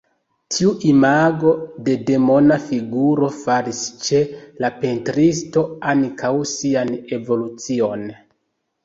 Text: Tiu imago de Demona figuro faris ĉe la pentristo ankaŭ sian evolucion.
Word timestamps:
Tiu 0.53 0.69
imago 0.91 1.51
de 1.89 1.93
Demona 2.07 2.57
figuro 2.63 3.29
faris 3.35 3.81
ĉe 4.07 4.21
la 4.65 4.71
pentristo 4.79 5.65
ankaŭ 5.93 6.33
sian 6.53 6.91
evolucion. 7.19 8.09